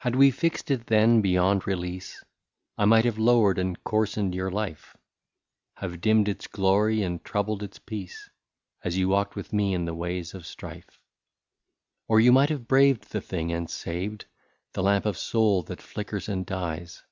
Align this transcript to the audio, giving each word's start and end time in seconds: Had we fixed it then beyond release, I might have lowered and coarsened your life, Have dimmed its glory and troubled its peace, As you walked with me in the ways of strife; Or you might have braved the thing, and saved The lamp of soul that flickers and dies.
Had 0.00 0.16
we 0.16 0.32
fixed 0.32 0.68
it 0.72 0.88
then 0.88 1.22
beyond 1.22 1.64
release, 1.64 2.24
I 2.76 2.86
might 2.86 3.04
have 3.04 3.20
lowered 3.20 3.56
and 3.56 3.80
coarsened 3.84 4.34
your 4.34 4.50
life, 4.50 4.96
Have 5.76 6.00
dimmed 6.00 6.26
its 6.28 6.48
glory 6.48 7.02
and 7.04 7.22
troubled 7.24 7.62
its 7.62 7.78
peace, 7.78 8.28
As 8.82 8.96
you 8.98 9.08
walked 9.08 9.36
with 9.36 9.52
me 9.52 9.72
in 9.72 9.84
the 9.84 9.94
ways 9.94 10.34
of 10.34 10.44
strife; 10.44 10.98
Or 12.08 12.18
you 12.18 12.32
might 12.32 12.50
have 12.50 12.66
braved 12.66 13.12
the 13.12 13.20
thing, 13.20 13.52
and 13.52 13.70
saved 13.70 14.24
The 14.72 14.82
lamp 14.82 15.06
of 15.06 15.16
soul 15.16 15.62
that 15.62 15.80
flickers 15.80 16.28
and 16.28 16.44
dies. 16.44 17.04